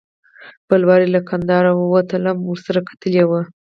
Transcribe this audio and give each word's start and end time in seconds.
بل 0.69 0.81
وار 0.87 1.01
چې 1.05 1.11
له 1.15 1.19
کندهاره 1.29 1.71
وتلم 1.93 2.37
ورسره 2.47 2.79
کتلي 2.89 3.23
و. 3.29 3.31